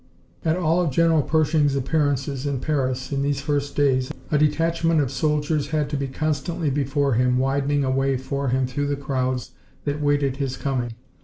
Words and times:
At 0.43 0.57
all 0.57 0.81
of 0.81 0.89
General 0.89 1.21
Pershing's 1.21 1.75
appearances 1.75 2.47
in 2.47 2.59
Paris 2.59 3.11
in 3.11 3.21
these 3.21 3.39
first 3.39 3.75
days 3.75 4.11
a 4.31 4.37
detachment 4.39 4.99
of 4.99 5.11
soldiers 5.11 5.67
had 5.67 5.91
to 5.91 5.95
be 5.95 6.07
constantly 6.07 6.71
before 6.71 7.13
him, 7.13 7.37
widening 7.37 7.83
a 7.83 7.91
way 7.91 8.17
for 8.17 8.47
him 8.47 8.65
through 8.65 8.87
the 8.87 8.95
crowds 8.95 9.51
that 9.85 10.01
waited 10.01 10.37
his 10.37 10.57
coming. 10.57 10.93